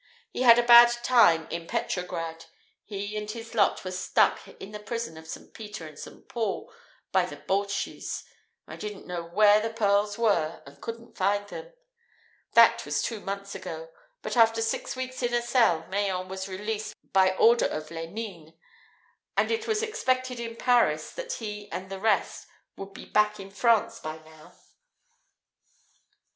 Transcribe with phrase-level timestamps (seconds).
[0.31, 2.45] He had a bad time in Petrograd.
[2.83, 5.53] He and his lot were stuck into the prison of St.
[5.53, 6.27] Peter and St.
[6.27, 6.73] Paul,
[7.11, 8.23] by the Bolchies.
[8.65, 11.73] I didn't know where the pearls were and couldn't find out.
[12.53, 13.89] That was two months ago.
[14.23, 18.57] But after six weeks in a cell, Mayen was released by order of Lenine;
[19.37, 23.51] and it was expected in Paris that he and the rest would be back in
[23.51, 24.53] France by now.